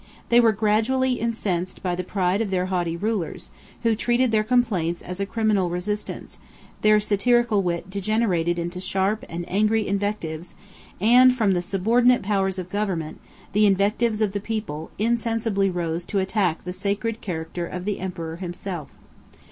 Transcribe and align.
They 0.29 0.39
were 0.39 0.51
gradually 0.51 1.19
incensed 1.19 1.83
by 1.83 1.93
the 1.93 2.03
pride 2.03 2.41
of 2.41 2.49
their 2.49 2.65
haughty 2.73 2.97
rulers, 2.97 3.51
who 3.83 3.93
treated 3.93 4.31
their 4.31 4.43
complaints 4.43 5.03
as 5.03 5.19
a 5.19 5.27
criminal 5.27 5.69
resistance; 5.69 6.39
their 6.81 6.99
satirical 6.99 7.61
wit 7.61 7.87
degenerated 7.87 8.57
into 8.57 8.79
sharp 8.79 9.23
and 9.29 9.45
angry 9.47 9.87
invectives; 9.87 10.55
and, 10.99 11.35
from 11.35 11.51
the 11.53 11.61
subordinate 11.61 12.23
powers 12.23 12.57
of 12.57 12.67
government, 12.67 13.21
the 13.53 13.67
invectives 13.67 14.21
of 14.21 14.31
the 14.31 14.39
people 14.39 14.89
insensibly 14.97 15.69
rose 15.69 16.03
to 16.07 16.17
attack 16.17 16.63
the 16.63 16.73
sacred 16.73 17.21
character 17.21 17.67
of 17.67 17.85
the 17.85 17.99
emperor 17.99 18.37
himself. 18.37 18.89